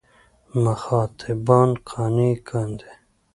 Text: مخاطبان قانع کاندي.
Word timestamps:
مخاطبان 0.63 1.69
قانع 1.89 2.33
کاندي. 2.47 2.91